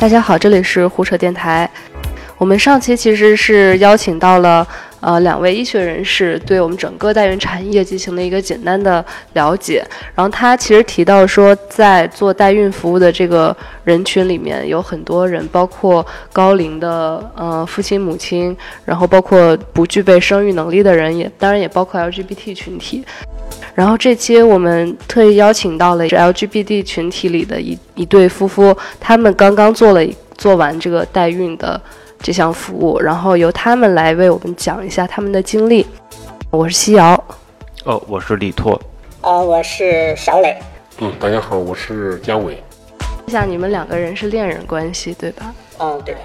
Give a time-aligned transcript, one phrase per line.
[0.00, 1.68] 大家好，这里是胡扯电台。
[2.36, 4.64] 我们上期其实是邀请到了
[5.00, 9.84] 呃两位医学人士，对我们整个代孕产业进行了一个简单的了解。
[10.14, 23.04] 然后他其实提到说，在做代孕服务的这个人群里面，有很多人，包括高龄的呃父亲母亲，然后包括不具备生育能力的人，也当然也包括 LGBT 群体。
[23.74, 30.04] 然后这期我们特意邀请到了 LGBT 群体里的一一对夫妇，他们刚刚做了
[30.36, 31.80] 做完这个代孕的
[32.20, 35.86] 这项服务，然后由他们来为我们讲一下他们的经历。
[36.50, 37.12] 我是西瑶，
[37.84, 38.80] 哦，我是李拓，
[39.20, 40.56] 哦，我是小磊。
[40.98, 42.60] 嗯，大家好，我是姜伟。
[43.28, 45.54] 像你们两个人是恋人关系对吧？
[45.78, 46.16] 嗯，对。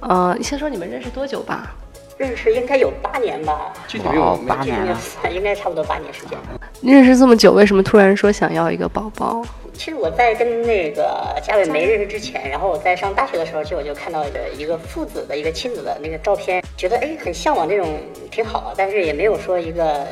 [0.00, 1.74] 呃，先说你们认识多久吧？
[2.22, 3.72] 认识应该有八年吧？
[3.88, 4.96] 具体没有八年了，
[5.28, 6.38] 应该差不多八年时间。
[6.80, 9.44] 认识这么久，为什么突然说想要一个宝宝？
[9.74, 17.98] 其实我在跟那个嘉伟没认识之前，然后我在上大学的时候，就我就看到一个一个父子的一个亲子的那个照片，觉得哎很向往这种
[18.30, 20.06] 挺好，但是也没有说一个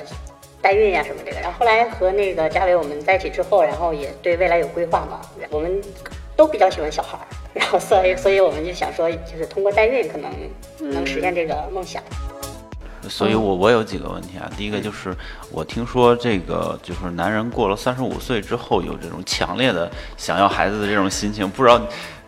[0.61, 1.41] 代孕呀什么这个。
[1.41, 5.81] 然后后来和那个嘉伟我们在一起之后，然后也对未来有规划嘛，我们
[6.34, 7.19] 都比较喜欢小孩，
[7.53, 10.31] 然后所以所以我们就想说，就是通过代孕可能
[10.79, 12.03] 能实现这个梦想。
[13.09, 14.51] 所以，我我有几个问题啊。
[14.59, 15.17] 第一个就是，
[15.51, 21.48] 我听说这个就是男人过了三十五岁之后，有这种强烈的想要孩子的这种心情。
[21.48, 21.81] 不知道，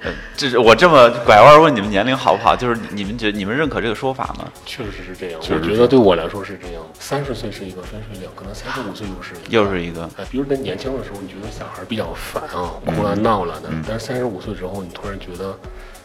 [0.05, 2.55] 呃， 这是我这么拐弯问你们年龄好不好？
[2.57, 4.51] 就是你们觉你们认可这个说法吗？
[4.67, 5.41] 确实是这样。
[5.41, 6.83] 我觉得对我来说是这样。
[6.99, 10.09] 三十岁是一个分水岭，可能三十五岁又是又是一个。
[10.17, 13.69] 哎，比如在年轻的时候，你觉得小孩比较烦啊，哭了闹了的。
[13.87, 15.59] 但是三十五岁之后，你突然觉得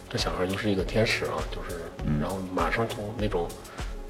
[0.09, 1.81] 这小孩就是一个天使啊，就是，
[2.21, 3.47] 然后马上从那种。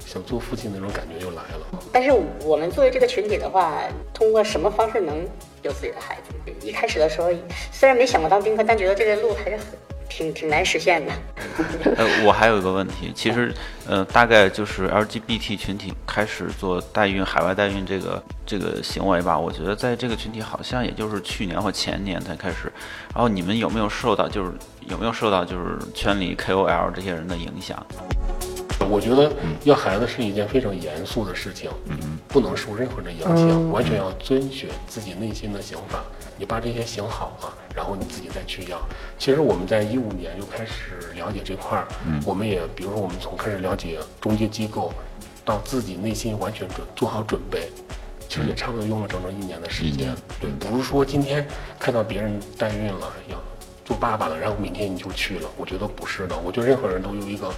[0.06, 1.66] 想做父亲那种感觉就来了。
[1.92, 2.10] 但是
[2.42, 3.74] 我们作为这个群体的话，
[4.14, 5.22] 通过什么方式能
[5.62, 6.66] 有自己的孩子？
[6.66, 7.30] 一开始的时候，
[7.72, 9.66] 虽然没想过当丁克，但觉得这个路还是很
[10.08, 11.12] 挺挺难实现的。
[11.96, 13.52] 呃，我还有一个问题，其实，
[13.86, 19.38] 呃，大概就是 LGBT 群体开始做代孕、海外代孕这个这个行为吧。
[19.38, 22.72] 我觉得在这个群体好像也就是去年或前年才开始。
[23.14, 24.52] 然后你们有没有受到，就是
[24.88, 27.84] 有没有受到就是圈里 KOL 这些人的影响？
[28.86, 29.30] 我觉得
[29.64, 31.70] 要孩子是一件非常严肃的事情，
[32.28, 36.02] 不能受任何的影响，完全要遵循自己内心的想法。
[36.38, 38.80] 你把这些想好了，然后你自己再去要。
[39.18, 41.88] 其实我们在一五年就开始了解这块儿，
[42.24, 44.92] 我们也比如说我们从开始了解中介机构，
[45.44, 47.68] 到自己内心完全准做好准备，
[48.28, 50.14] 其实也差不多用了整整一年的时间。
[50.40, 51.44] 对，不是说今天
[51.78, 53.36] 看到别人代孕了要
[53.84, 55.50] 做爸爸了，然后明天你就去了。
[55.56, 57.52] 我觉得不是的，我觉得任何人都有一个。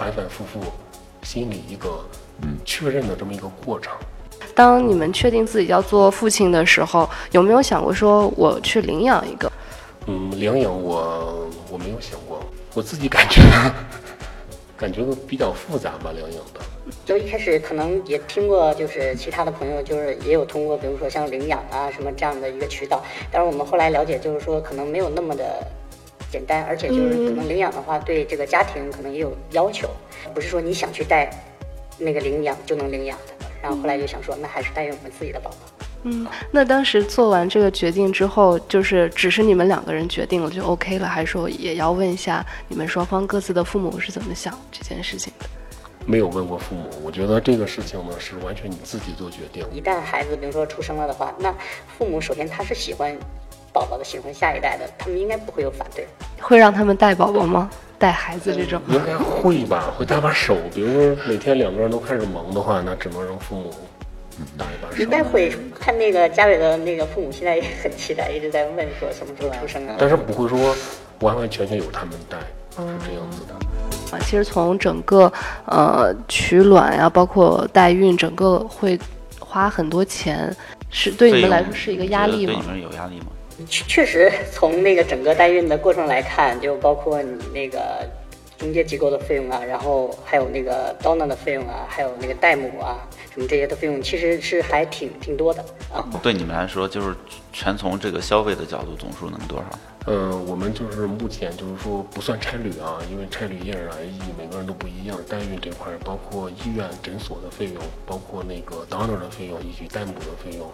[0.00, 0.60] 反反复复，
[1.22, 2.02] 心里一个
[2.40, 3.92] 嗯确认的这么一个过程。
[4.54, 9.52] 当你们确定自己要做父亲的时候，有没有想过说我去领养一个？
[10.06, 12.40] 嗯，领养我我没有想过，
[12.72, 13.42] 我自己感觉
[14.74, 16.60] 感觉比较复杂吧，领养的。
[17.04, 25.62] 就一开始可能也听过，就是其他的朋友就是也有通过，比如说像领养啊什么这样的一个渠道，但是我们后来了解，就是说可能没有那么的。
[26.30, 29.88] 简单，而且就是可能领养的话，对这个家庭可能也有要求，
[30.32, 31.30] 不是说你想去带
[31.98, 33.34] 那个领养就能领养的。
[33.62, 35.56] 然后后来就想说，那还是带我们自己的宝宝。
[36.04, 45.46] 嗯，那当时做完这个决定之后，就是只是你们两个人决定了就 OK 了，还是说也要问一下你们双方各自的父母是怎么想这件事情的？
[46.06, 49.62] 没有问过父母，我觉得这个事情呢是完全你自己做决定。
[49.74, 51.54] 一旦孩子比如说出生了的话，那
[51.98, 53.14] 父母首先他是喜欢。
[53.72, 56.06] 宝宝的喜欢下一代的，他们应该不会有反对。
[56.40, 57.70] 会让他们带宝宝吗？
[57.98, 58.80] 带孩子这种？
[58.88, 60.56] 应该会吧，会搭把手。
[60.74, 63.70] 比如说每天两个人都开始忙的话，那只能让父母
[64.56, 65.02] 搭一把手。
[65.02, 69.96] 应该会看那个家里的那个父母现在也很期待，一直在问说什么时候出生啊？
[69.98, 70.74] 但是不会说
[71.20, 72.38] 完完全全由他们带，
[72.70, 73.54] 是这样子的。
[74.16, 75.30] 啊，其实从整个
[75.66, 78.98] 呃取卵呀，包括代孕，整个会
[79.38, 80.56] 花很多钱，
[80.88, 82.54] 是对你们来说是一个压力吗？
[82.54, 83.26] 对你们有压力吗？
[83.68, 88.08] 确确实，从那个整个代孕的过程来看，就包括你那个
[88.58, 96.04] 中介机构的费用啊，然后还有那个 donor 的费用啊，还有那个代母啊，什么这些的费用，其实是还挺挺多的啊。
[96.22, 97.14] 对你们来说，就是
[97.52, 99.78] 全从这个消费的角度，总数能多少？
[100.06, 105.18] 呃，我们就是目前就是说不算差旅啊，因为差旅因人而异，每个人都不一样。
[105.28, 107.76] 代孕这块，包括医院诊所的费用，
[108.06, 110.66] 包括那个 donor 的费用以及代母的费用。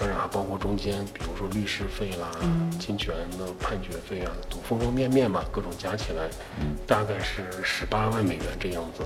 [0.00, 2.30] 当然还包括中间，比如说律师费啦、
[2.80, 6.26] 侵权的判决费啊，都方方面面吧，各种加起来，
[6.86, 9.04] 大概是十八万美元这样子。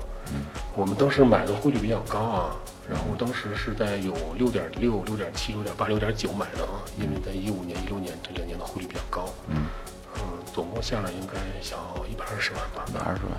[0.73, 2.55] 我们当时买的汇率比较高啊，
[2.89, 9.27] 然后当时是在有六点六、六点七、六点八、六点九买的啊，因为在一五年、一六年这两年的汇率比较高。
[9.49, 9.67] 嗯，
[10.53, 11.75] 总共下来应该小
[12.09, 12.85] 一百二十万吧。
[12.87, 13.33] 一百二十万，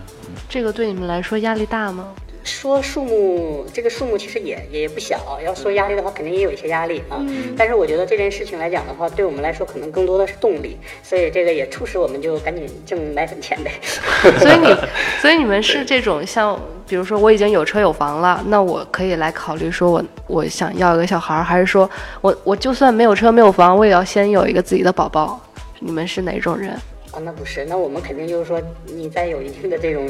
[0.47, 2.15] 这个对你们来说压力大吗？
[2.47, 5.39] 说数目，这个数目其实也也不小。
[5.45, 7.21] 要说压力的话，肯定也有一些压力啊。
[7.59, 13.73] 但是我觉得这件事情来讲的话，对我们来说可能更多的是动力，所以这个也促使我们就赶紧挣奶粉钱呗。
[14.39, 14.77] 所以你，
[15.21, 16.59] 所以你们是这种像，
[16.89, 21.91] 比如说我已经有车有房了，那我可以来考虑说我我想要一个小孩儿，还是说
[22.21, 25.41] 我我就算没有车没有房，我也要先有一个自己的宝宝？
[25.81, 26.71] 你们是哪种人？
[27.11, 30.09] 啊，那不是，那我们肯定就是说你在有一定的这种。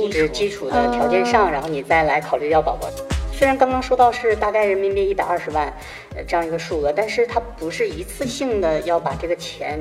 [0.00, 2.88] 物质基础的条件上，然后你再来考虑要宝宝。
[3.32, 5.72] 虽然刚刚说到是大概人民币一百二十万，
[6.14, 9.78] 呃，这样一个数额，但是它不是一次性的要把这个钱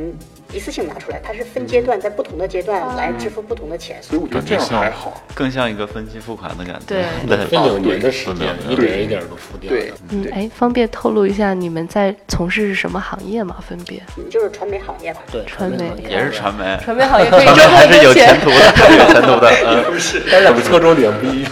[0.52, 6.86] 一次性拿出来，它是分阶段，在不同的阶段来支付不同的钱，所以我觉得这样还好，更像一个分期付款的感觉。
[6.88, 7.04] 对，
[7.46, 9.70] 分两年的时间，一点一点的付掉。
[9.70, 13.56] 对，嗯，哎，方便透露一下你们在从事是什么行业吗？
[13.68, 14.02] 分别？
[14.30, 15.22] 就是传媒行业吧。
[15.32, 18.40] 对，传媒也是传媒，传媒行业可以赚还是有很多钱前。
[18.42, 18.56] 途的，
[18.98, 19.52] 有前途的。
[19.68, 21.52] 嗯， 但两个侧重点不一样。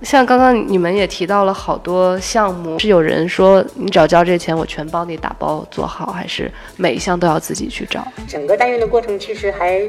[0.00, 8.06] 像刚刚你们也提到了好多项目，是有人说你只要交这钱，我全帮你打包做好，还是每一项都要自己去找？
[8.28, 9.82] 整个代孕的过程其实还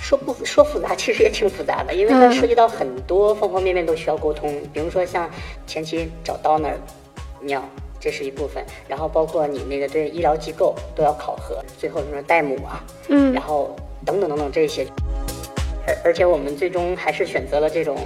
[0.00, 4.60] 说不说复杂，其实也挺复杂的，因为它涉及到很多方方面面都需要沟通。
[4.72, 5.28] 比如说像
[5.66, 6.74] 前期找 donor
[7.40, 7.62] 尿，
[7.98, 14.86] 这是一部分，然后包括你那个对医疗机构都要考核，最后什么代母啊，嗯然后等等等等这些，
[15.86, 17.96] 而而且我们最终还是选择了这种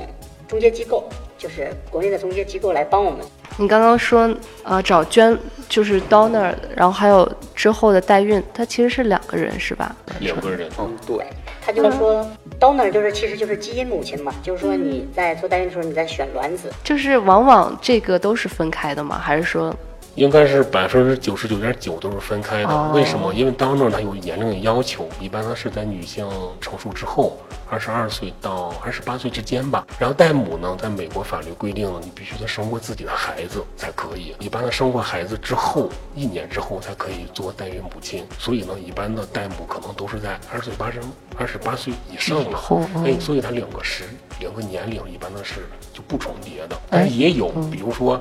[0.48, 1.04] 中介机构，
[1.36, 3.20] 就是国内的中介机构来帮我们
[3.58, 4.28] 你刚刚说，
[4.62, 5.36] 呃，找捐
[5.68, 9.94] 就是 donor，然后还有之后的代孕，它其实是两个人是吧？
[10.20, 11.26] 两个人，嗯，对，
[11.64, 12.26] 他就是说
[12.58, 19.18] ，donor 就是其实就是基因母亲嘛，就是说你在做代孕的时候，你在选卵子，就是往往这个都是分开的吗？
[19.22, 19.74] 还是说，
[20.14, 22.68] 应该是百分之九十九点九都是分开的。
[22.68, 23.32] 哦为什么？
[23.32, 26.28] 因为 donor 它有年龄的要求，一般它是在女性
[26.60, 27.38] 成熟之后，
[27.70, 29.86] 二十二岁到二十八岁之间吧。
[29.98, 34.34] 然后代母呢，在美国法律规定了，你必须得生过自己的孩子才可以。
[34.38, 38.24] 一般的生过孩子之后，一年之后才可以做代孕母亲。
[38.38, 41.00] 所以呢，一般的代母可能都是在二十岁八十
[41.38, 42.58] 二十八岁以上了。
[42.58, 44.04] 后嗯哎，所以它两个时
[44.40, 48.20] 两个年龄一般的是就不重叠的，但是也有，比如说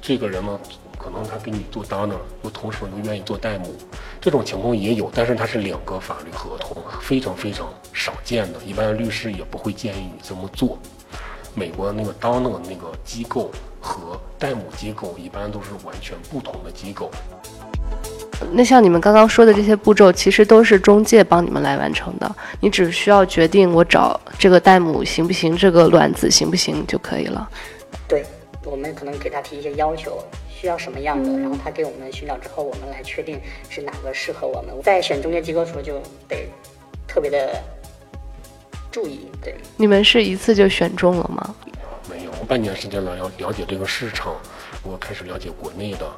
[0.00, 0.58] 这个人呢，
[1.04, 3.74] 可能他给你做 donor，又同时又愿意做代母，
[4.22, 10.78] 这种情况也有，但是它是两个法律合同，非常非常少见的，一般律师也不会建议你这么做。
[11.54, 13.50] 美国那个 donor 那个机构
[13.82, 17.10] 和代母机构一般都是完全不同的机构，
[18.50, 27.46] 那像你们刚刚说的这些步骤，其实都是中介帮你们来完成的，你只需要决定我找这个代母行不行，这个卵子行不行就可以了。
[28.08, 28.24] 对
[28.74, 34.74] 我们可能给他提一些要求，需要什么样的，然后他给我们寻找之后，我们来确定是哪个适合我们。
[34.82, 36.48] 在选中介机构的时候就得
[37.06, 37.62] 特别的
[38.90, 39.54] 注意，对。
[39.76, 41.54] 你们是一次就选中了吗？
[42.10, 44.34] 没有半年时间了，要了解这个市场，
[44.82, 46.10] 我开始了解国内的，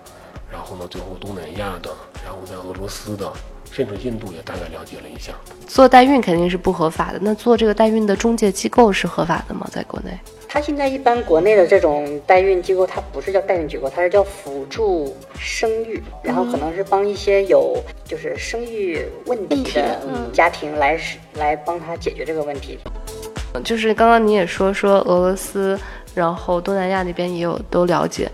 [0.50, 1.91] 然后呢，最后东南亚的，
[2.25, 3.31] 然后在俄罗斯的，
[3.70, 5.35] 甚至印度也大概了解了一下。
[5.69, 9.69] 做代孕肯定是不合法的，那做这个代孕的中介机构是合法的吗？
[9.70, 10.19] 在国内？
[10.56, 17.76] 它现在一般国内的这种代孕机构，它不是叫代孕机构，它是叫辅助生育，然后可能是帮一些有
[18.06, 20.00] 就是生育问题的
[20.33, 20.99] 家庭来
[21.35, 22.78] 来帮他解决这个问题。
[23.62, 25.78] 就是刚刚你也说说俄罗斯，
[26.14, 28.26] 然后东南亚那边也有都了解，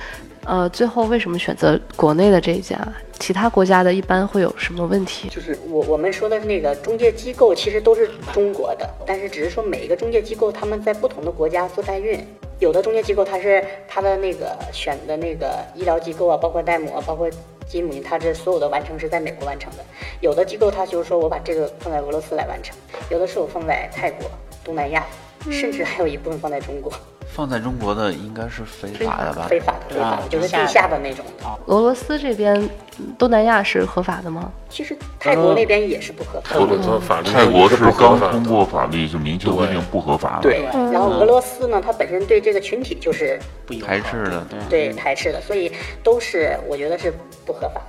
[0.44, 2.78] 呃，最后为什么选择国内的这一家？
[3.22, 5.28] 其他国家的一般会有什么问题？
[5.28, 12.18] 就是我我们说的那个中介机构，其实都是中国的，但是只是说每一个中介机构他们在不同的国家做代孕，
[12.58, 17.30] 有的中介机构它是它的那个选的那个医疗机构啊，包括代母啊，包括
[17.64, 19.84] 基母，它这所有的完成是在美国完成的。
[20.20, 22.76] 有的机构它就是说我把这个放在俄罗斯来完成，
[23.08, 24.28] 有的是我放在泰国、
[24.64, 25.06] 东南亚，
[25.50, 26.92] 甚至还有一部分放在中国，
[27.26, 29.46] 放在中国的应该是非法的吧？
[29.48, 31.44] 非法的、非法的，就是地下的那种的。
[31.66, 32.54] 俄罗斯这边，
[32.98, 34.50] 嗯东南亚是合法的吗？
[34.68, 36.60] 其实泰国那边也是不合法的。
[36.60, 40.42] 泰国的法律泰国是刚通过法律就明确规定不合法的。
[40.42, 44.46] 对，然后俄罗斯呢，它本身对这个群体就是不排斥的。
[44.68, 45.72] 对排斥的，所以
[46.02, 47.12] 都是我觉得是
[47.44, 47.80] 不合法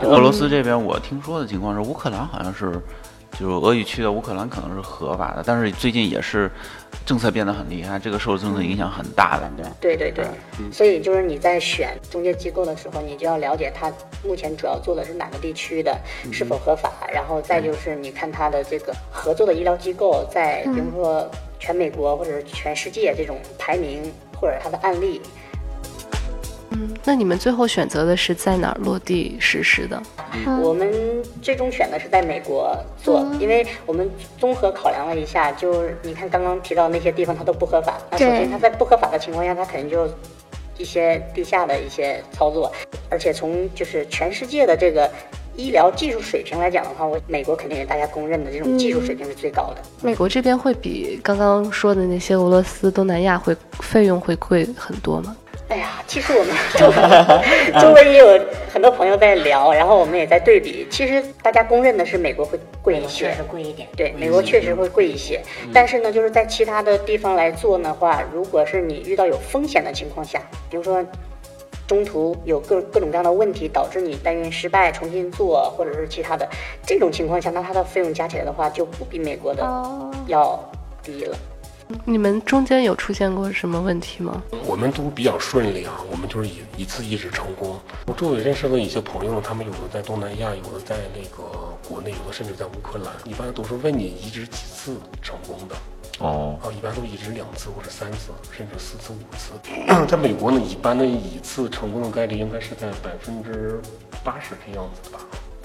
[0.00, 0.08] 的。
[0.08, 2.72] 俄罗斯这边我听说的情况是，乌克兰好像是，
[3.38, 6.50] 就是俄语区的乌克兰可能是合法的，但是最近也是
[7.04, 9.50] 政策变得很厉害，这个受政策影响很大的。
[9.80, 10.24] 对对对，
[10.72, 13.92] 所以就是你在选中介机构的时候，你就要了解它
[14.24, 15.98] 目前主要做的是哪个地区的，
[16.32, 24.02] 是否合法，然后再就是你看它的这个合作的医疗机构在，比如说全美国或者是全世界这种排名，
[24.40, 25.20] 或者它的案例，
[27.06, 30.02] 那你们最后选择的是在哪儿落地实施的？
[30.62, 30.90] 我们
[31.42, 40.08] 最终选的是在美国做，因为我们综合考量了一下，就是你看刚刚提到那些地方它都不合法，那首先它在不合法的情况下，它肯定就
[40.78, 42.72] 一些地下的一些操作，
[43.10, 45.10] 而且从就是全世界的这个
[45.56, 49.82] 医疗技术水平来讲的话，我美国肯定是大家公认的这种技术水平是最高的。
[50.02, 55.36] 美国这边会比刚刚说的那些俄罗斯、东南亚会费用会贵很多吗？
[55.66, 58.38] 哎呀，其实我们周围周围也有
[58.70, 60.86] 很多朋友在聊，然后我们也在对比。
[60.90, 63.88] 其实大家公认的是美国会贵一些，确实贵一点。
[63.96, 65.40] 对，美国确实会贵一些。
[65.72, 71.02] 但是呢，就是在其他的地方来做的话，如果是你遇到有风险的情况下，比如说
[71.86, 76.48] 中途有各各种各样的问题导致你代孕失败，重新做，或者是其他的
[76.86, 79.62] 这种情况下，那它的费用加起来的话，就不比美国的
[80.26, 80.58] 要
[81.02, 81.36] 低了。
[82.06, 84.42] 你们中间有出现过什么问题吗？
[84.66, 87.78] 我们都比较顺利啊，我们就是一一次移植成功。
[88.06, 91.44] 我周围认识的一些朋友，他们有的在东南亚，有的在那个
[91.86, 93.12] 国内，有的甚至在乌克兰。
[93.30, 95.76] 一般都是问你移植几次成功的。
[96.20, 99.52] 哦，啊，一般都移植两次或者三次，甚至四次、五次。
[100.06, 103.80] 在美国呢，一般的一次成功的概率应该是在百分之
[104.22, 105.18] 八十这样子吧。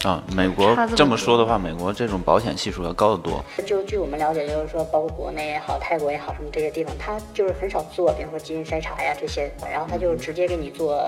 [0.04, 3.44] 啊，美国这么说的话，美国这种保险系数要高得多。
[3.66, 11.06] 就据我们了解，就是说，包括国内也好，泰国也好，什么这些地方，他就是很少做，比如说基因筛查呀这些，然后他就直接给你做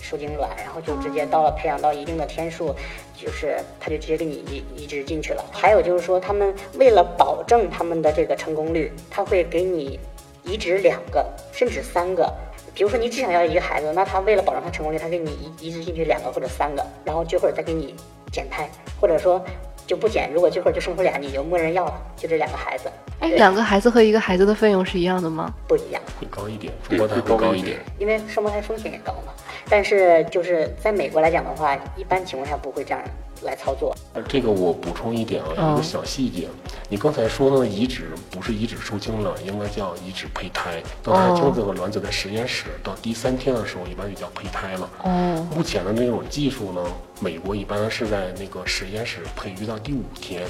[0.00, 2.74] 受精卵，然后就直接到了培养到一定的天数，
[3.16, 5.44] 就是它就直接给你移移植进去了。
[5.52, 9.98] 还有就是说，他们为了保证他们的这个成功率，他会给你
[10.42, 12.32] 移植两个甚至三个。
[12.74, 17.94] 比如说你只想要一个孩子，那他为了保证他成功率，他给你移移植进去两个或者三个，然后这会儿再给你
[18.30, 19.44] 减胎，或者说
[19.84, 20.30] 就不减。
[20.32, 22.88] 如果这会儿就生出俩，你就默认要了，就这两个孩子。
[23.18, 25.52] 哎，两个孩子和一个孩子的费用是一样的吗？
[25.66, 29.32] 不一样，会高一点，双胞胎会高一点，因为双胞胎风险也高嘛。
[29.70, 33.00] 但是就是在美国来讲的话，一般情况下不会这样
[33.42, 33.94] 来操作。
[34.26, 36.48] 这个我补充一点啊，有个小细节，
[36.88, 40.82] 你刚才说的移植不是移植受精卵，应该叫移植胚胎。
[41.02, 44.90] 当胎精子和卵子在实验室到第三天的时候，一般就叫胚胎了。
[45.04, 46.82] 哦，目前的那种技术呢，
[47.20, 50.42] 美国一般是在那个实验室培育到第五天，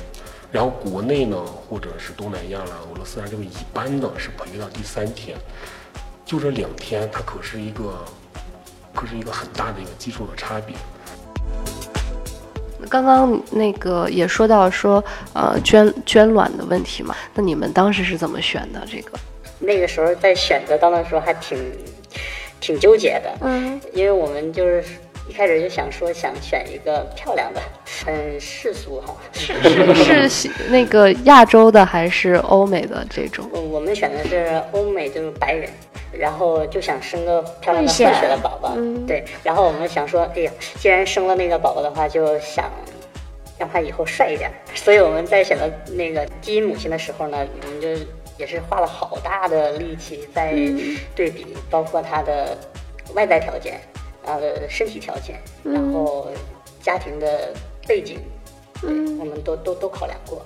[0.53, 1.37] 然后国内呢，
[1.69, 5.37] 或者是东南亚啦、俄罗斯啊，这个一般的是培育到第三天，
[6.25, 8.05] 就这两天，它可是一个。
[8.95, 10.75] 可是一个很大的一个基础的差别。
[12.89, 15.03] 刚刚那个也说到说，
[15.35, 19.19] 呃，捐捐卵的问题嘛，那你们当时是怎么选的这个？
[19.59, 21.59] 那个时候在选择当的时候还挺
[22.61, 24.85] 挺纠结的，嗯，因为我们就是
[25.29, 27.61] 一开始就想说想选一个漂亮的，
[28.05, 29.53] 很世俗哈，是
[29.95, 33.49] 是是那个亚洲的还是欧美的这种？
[33.71, 35.69] 我们选的是欧美，就是白人。
[36.11, 38.75] 然后就想生个漂亮的混血的宝宝，
[39.07, 39.23] 对。
[39.45, 42.65] 然后我们想说，哎呀，既然生了那个宝宝的话，就想
[43.59, 44.51] 让他以后帅一点。
[44.75, 47.89] 所以我们在选择那个基因母亲的时候呢，我们就
[48.39, 50.53] 也是花了好大的力气在
[51.15, 52.57] 对比，包括他的
[53.15, 53.79] 外在条件、
[54.29, 56.29] 他的身体条件，然后
[56.83, 57.55] 家庭的
[57.87, 58.19] 背景，
[58.83, 60.45] 嗯，我们都都都考量过。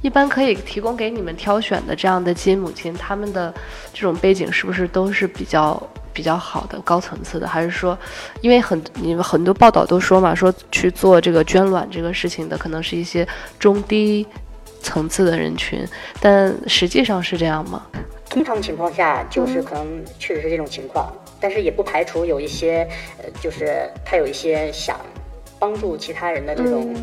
[0.00, 3.52] 一般可以提供给你们挑选的这样的基因母亲，他们的
[3.92, 5.80] 这种背景是不是都是比较
[6.12, 7.46] 比较好的、高层次的？
[7.46, 7.98] 还是说，
[8.40, 13.26] 因为很你们很多报道都说嘛，说去做这个捐卵这个事情的，可能是一些
[13.58, 14.26] 中低
[14.80, 15.86] 层次的人群，
[16.20, 17.82] 但实际上是这样吗？
[18.30, 24.98] 通常情况下，就是可能确实是这种情况，但是也不排除有一些，呃，就是他有一些想
[25.58, 26.94] 帮助其他人的这种。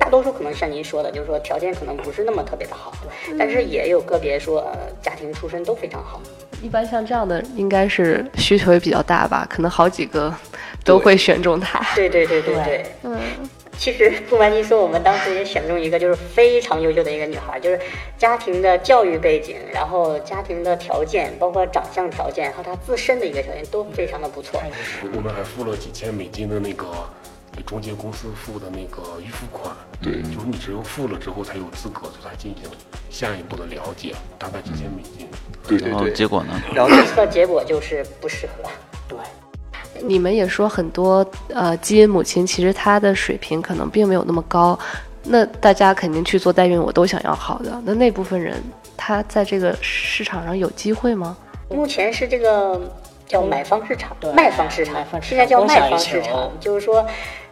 [0.00, 2.92] 大多数可能像您说的，就是说条件可能不是那么特别的好，
[3.38, 6.20] 但是也有个别说呃家庭出身都非常好。
[6.60, 10.34] 一般像这样的应该是需求也比较大吧，可能好几个
[10.84, 11.80] 都会选中他。
[11.94, 13.16] 对对对对对，嗯。
[13.78, 17.80] 其实不瞒您说，我们当时也选中一个就是非常优秀的一个女孩，就是
[18.18, 24.60] 家庭的教育背景，然后家庭的条件，包括长相条件和她自身的一个条件都非常的不错。
[25.14, 26.86] 我们还付了几千美金的那个。
[27.56, 32.70] 给中介公司付的那个预付款，对，就是你只有付了之后才有资格对她进行
[33.08, 35.26] 下一步的了解，大概几千美金。
[35.66, 36.52] 对对对，结果呢？
[36.74, 38.68] 然后测结果就是不适合。
[39.08, 39.16] 对，
[40.04, 44.78] 你们也说很多呃基因母亲其实她的水平可能并没有那么高，
[45.24, 47.80] 那大家肯定去做代孕，我都想要好的。
[47.84, 48.62] 那那部分人
[48.96, 51.36] 他在这个市场上有机会吗？
[51.68, 52.80] 目前是这个。
[53.28, 57.04] 叫买方市场，卖方市场，现在叫卖方市场，就是说，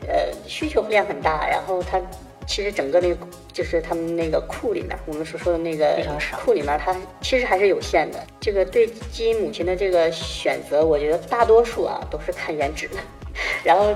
[0.06, 2.00] 呃，需求量很大，然后它
[2.46, 3.16] 其实整个那个
[3.52, 5.98] 就是他们那个库里面，我们所说的那个
[6.44, 8.18] 库里面，它其实还是有限的。
[8.40, 12.96] 这个对基因母亲的这个选择，我觉得大多数啊都是看颜值的，
[13.64, 13.94] 然后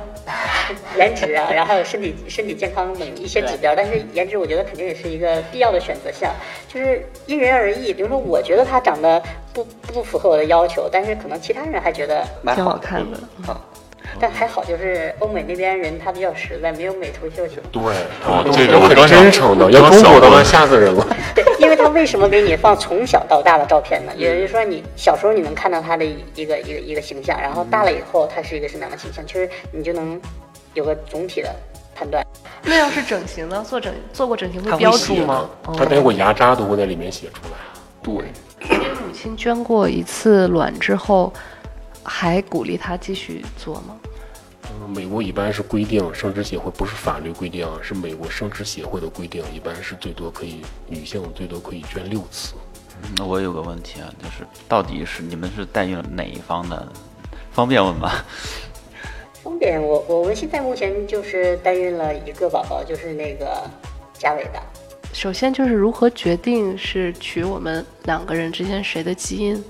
[0.97, 3.75] 颜值啊， 然后还有身体身体健康等一些指标。
[3.77, 6.35] 但是颜值，我觉得肯定也是一个必要的选择项，
[6.69, 7.93] 就是因人而异。
[7.93, 13.19] 比如说，我觉得他长得不不符合我的要求，但是可能其他人还觉得挺蛮好好看的。
[13.47, 13.61] 啊，
[14.21, 17.61] 但还好，就是欧美那边人他比较实在，没有美图秀秀。
[17.71, 17.83] 对，
[18.53, 21.07] 这个我刚想真诚的，要中国的话吓死人了。
[21.35, 24.13] 对，因为他为什么给你放从小到大的照片呢？
[24.17, 30.21] 也就是说，你小时候你能看到他的一个一个一个形象，然后大了以后他是一个什么样的形象，其实你就能
[30.75, 31.55] 有个总体的
[31.95, 32.25] 判断。
[32.63, 33.65] 那要是整形呢？
[33.67, 35.49] 做整做过整形会他标注吗？
[35.77, 37.59] 他连我牙渣都会在里面写出来。
[38.03, 38.15] 对，
[38.69, 41.33] 母亲捐过一次卵之后，
[42.03, 43.97] 还鼓励他继续做吗？
[44.81, 52.55] 嗯，美国一般是规定，生殖协会不是法律规定啊，是美国生殖协会的规定，一般是最多可以女性最多可以捐六次。
[53.17, 56.93] 那我有个问题啊，就是到底是你们是代孕哪一方的？
[57.51, 58.13] 方便问吗？
[59.43, 63.69] 方便，我我们现在目前就是代孕了一个宝宝，就是那个
[64.13, 64.63] 嘉伟的。
[65.13, 69.65] 首先就是如何决定是取我们两个人之间谁的基因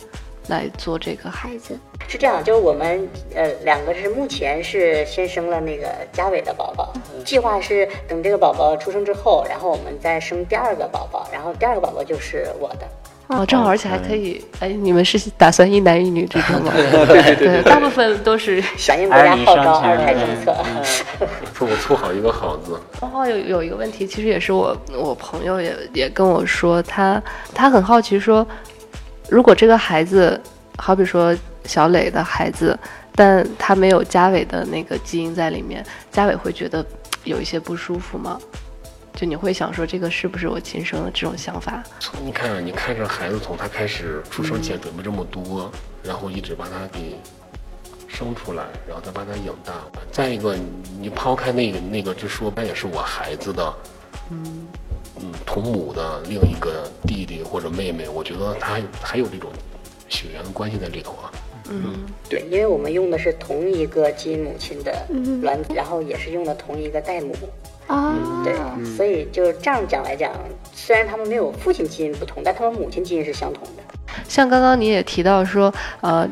[0.49, 1.79] 来做这个孩子？
[2.09, 6.93] 是这样，就是我们呃两个是目前是先生了那个嘉伟的宝宝，
[7.25, 12.89] 计划是等这个宝宝出生之后，然后我们再生第二个宝宝，然后第二个宝宝就是我的。
[13.29, 16.73] 哦，正好，而且还可以，哎，你们是打算一男一女这种吗？
[16.75, 18.59] 对对对大部分都是。
[18.79, 20.57] 响应国家号召二胎政策。
[21.53, 27.23] 说我凑好一个好字，然后有有一个问题，其实也是我我朋友也也跟我说，他
[27.55, 28.47] 他很好奇说，
[29.29, 30.41] 如果这个孩子，
[30.79, 32.79] 好比说小磊的孩子，
[33.15, 36.85] 但他没有嘉伟的那个基因在里面，嘉伟会觉得
[37.25, 38.41] 有一些不舒服吗？
[39.15, 41.83] 就你会想说这个是不是我亲生的这种想法？
[41.99, 45.71] 从你看，你看这孩子从他开始出生前准备这么多，
[46.05, 47.19] 然后一直把他给
[48.07, 49.73] 生出来，然后再把他养大。
[50.13, 50.57] 再一个，
[51.01, 53.75] 你抛开那个那个，就说那也是我孩子的，
[54.31, 54.69] 嗯
[55.45, 59.51] 同母的另一个弟弟或者妹妹，我觉得他还有还有这种
[60.09, 61.31] 血缘的关系在里头啊。
[61.71, 65.07] 嗯对，因为我们用的是同一个基因母亲的
[65.43, 67.35] 卵子，然后也是用的同一个代母。
[67.87, 68.55] 啊，对，
[68.97, 70.33] 所以就是这样讲来讲，
[70.73, 73.83] 虽然他们没有父亲基因不同，但他们母亲基因是相同的。
[74.27, 76.29] 像刚刚你也提到说，呃，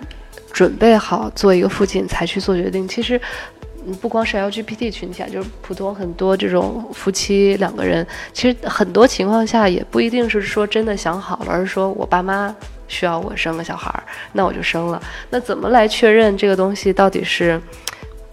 [0.52, 2.86] 准备好做一个父亲才去做决定。
[2.88, 12.54] 其实，嗯不光是 LGBT 群体啊，就是普通很多这种夫妻两个人，其实很多情况下也不一定是说真的想好了，而是说我爸妈
[12.88, 15.02] 需要我生个小孩儿，那我就生了。
[15.30, 17.60] 那怎么来确认这个东西到底是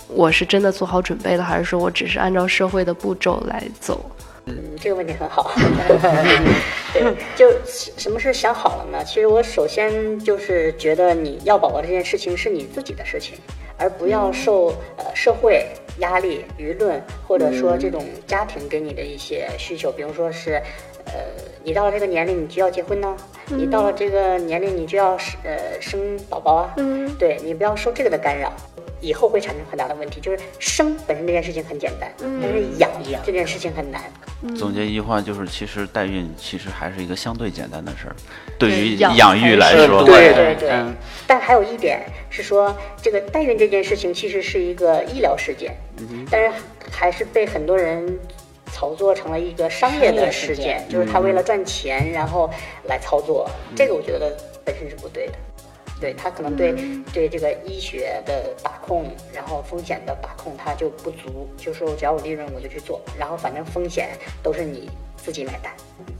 [0.08, 4.04] 我是真的做好准备了，还是说我只是按照社会的步骤来走？
[4.46, 5.54] 嗯，这个问题很好。
[6.94, 9.04] 对，就什么是想好了呢？
[9.06, 13.36] 其实我首先就是觉得你要宝宝这件事情是你自己的事情，
[13.84, 15.67] 而不要受呃社会
[16.00, 20.62] 压力、舆论或者说这种家庭给你的一些需求，比如说是，
[21.06, 21.13] 呃，
[21.63, 23.16] 你到了这个年龄你就要结婚呢，
[23.48, 28.52] 你到了这个年龄你就要呃生宝宝啊，嗯，对你不要受这个的干扰。
[29.02, 32.89] 以后会产生很大的问题，就是生本身这件事情很简单，但是养
[33.22, 34.02] 这件事情很难。
[34.56, 38.16] 总结一句话就是，其实代孕其实还是一个相对简单的事儿，
[38.58, 40.56] 对于养养育来说，对对。
[40.56, 40.70] 对。
[40.70, 40.96] 嗯。
[41.28, 45.76] 但还有一点是说，这个代孕这件事情其实是一个医疗事件，
[46.32, 46.58] 但是
[46.89, 48.18] 还是被很多人
[48.84, 52.50] 炒作成了一个商业的事件就是他为了赚钱然后
[52.84, 55.34] 来操作，这个我觉得本身是不对的。
[56.02, 56.74] 对他可能对
[57.13, 64.10] 对这个医学的把控，然后风险的把控他就不足，就说只要有利润我就去做，然后反正风险
[64.43, 65.72] 都是你自己买单。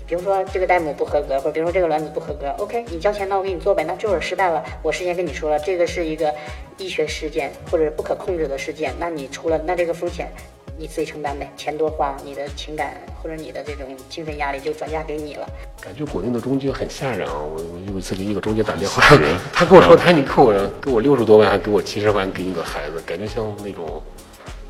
[0.08, 3.84] 比如说这个代母不合格，或者比如说这个卵子不合格，OK，你交钱那我给你做呗。
[3.84, 6.34] 那这会儿失败了，我事先跟你说了，这个是一个
[6.78, 10.32] 医学事件或者不可控制的事件，那你出了那这个风险
[10.78, 15.48] 你自己承担呗，钱多花，你的情感或者你的这种精神压力就转嫁给你了。
[15.80, 17.36] 感觉国内的中介很吓人啊！
[17.36, 19.04] 我我有一次给一个中介打电话，
[19.54, 24.02] 他跟我说，他你给我给我六十多万，还给我七十万给你个孩子，感觉像那种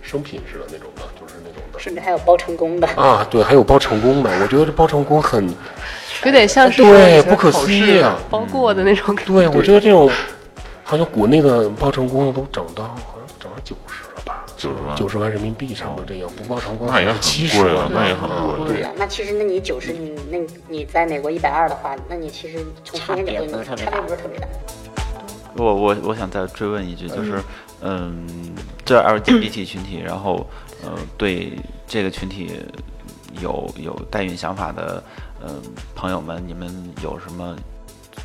[0.02, 1.80] 生品似的那种的，就是那种的。
[1.80, 2.88] 甚至还有包成功的。
[2.90, 5.48] 啊，对，还有包成功的，我觉得这包成功很，
[6.26, 9.34] 有点像是对不可思议啊包过的那种感觉。
[9.34, 10.10] 对我觉得这种
[10.84, 14.03] 好像国内的包成功的都涨到好像涨到九十
[14.70, 18.68] 了吧，90万九十万人民币差不多这样，不包成功那也很七十万贵啊，那也很贵。
[18.74, 24.48] 对啊，那其实那你九十，你那你在美国一百二的话，那你其实从风险角度，差别不是特别大。
[25.56, 27.40] 我我我想再追问一句，就是，
[27.82, 28.28] 嗯，
[28.84, 30.48] 这 LGBT 群体，然后
[30.84, 31.54] 呃，对
[31.88, 32.60] 这个群体
[33.40, 35.04] 有有代孕想法的
[35.46, 35.62] 嗯
[35.96, 36.68] 朋友们，你们
[37.04, 37.56] 有什么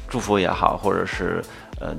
[0.09, 1.43] 祝福也好，或者是
[1.81, 1.95] 呃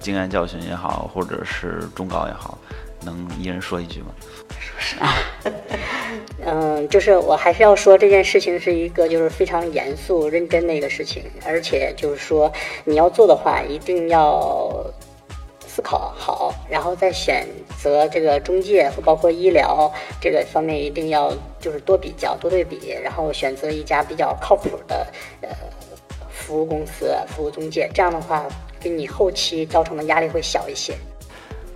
[0.00, 2.58] 经验教训也好，或者是忠告也好，
[3.02, 4.14] 能一人说一句吗？
[6.44, 12.52] 嗯，就是我还是要说这件事情是一个就是非常严肃认真的一个事情，而且就是说
[12.84, 14.84] 你要做的话，一定要
[15.66, 17.46] 思考好，然后再选
[17.78, 25.06] 择这个中介包括医疗这个方面，一定要就是多比较多对比，然后选择一家比较靠谱的
[25.40, 25.48] 呃
[26.30, 28.44] 服务公司、服务中介，这样的话
[28.78, 30.94] 给你后期造成的压力会小一些。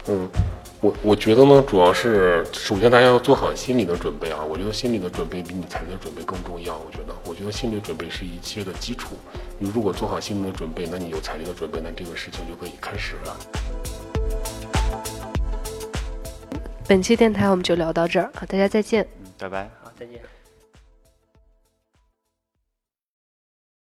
[0.06, 0.28] 嗯。
[0.80, 4.42] 我我觉得呢，主要是首先大家要做好心理的准备啊。
[4.42, 6.74] 我觉得心理的准备比你财力的准备更重要。
[6.78, 9.14] 我觉得，我觉得心理准备是一切的基础。
[9.58, 13.36] 你如果做好心理的准备，那你有财力的准备，那这个事情就可以开始了。
[16.88, 19.06] 本期电台我们就聊到这儿啊，大家再见。
[19.22, 19.70] 嗯，拜拜。
[19.82, 20.18] 好，再见。